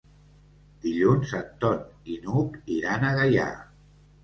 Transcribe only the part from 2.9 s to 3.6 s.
a Gaià.